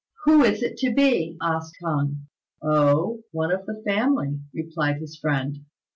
"Who 0.23 0.43
is 0.43 0.63
it 0.63 0.77
to 0.77 0.91
be?" 0.91 1.37
asked 1.43 1.77
K'ung. 1.79 2.21
"Oh, 2.59 3.21
one 3.31 3.51
of 3.51 3.67
the 3.67 3.83
family," 3.85 4.39
replied 4.51 4.95
his 4.97 5.15
friend. 5.15 5.59